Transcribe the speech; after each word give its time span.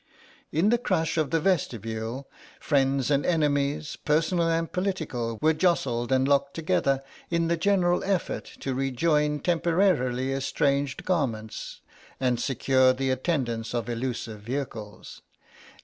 In 0.51 0.69
the 0.69 0.79
crush 0.79 1.15
of 1.15 1.29
the 1.29 1.39
vestibule, 1.39 2.27
friends 2.59 3.11
and 3.11 3.23
enemies, 3.23 3.95
personal 4.03 4.49
and 4.49 4.71
political, 4.71 5.37
were 5.43 5.53
jostled 5.53 6.11
and 6.11 6.27
locked 6.27 6.55
together 6.55 7.03
in 7.29 7.49
the 7.49 7.55
general 7.55 8.03
effort 8.03 8.45
to 8.61 8.73
rejoin 8.73 9.41
temporarily 9.41 10.33
estranged 10.33 11.05
garments 11.05 11.81
and 12.19 12.39
secure 12.39 12.93
the 12.93 13.11
attendance 13.11 13.75
of 13.75 13.87
elusive 13.87 14.39
vehicles. 14.41 15.21